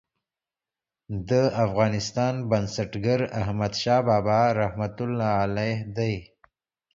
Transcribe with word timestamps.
د 1.29 1.31
افغانستان 1.65 2.33
بنسټګر 2.49 3.19
احمدشاه 3.41 4.01
بابا 4.09 4.39
رحمة 4.61 4.95
الله 5.05 5.31
علیه 5.43 5.77
دی. 5.97 6.15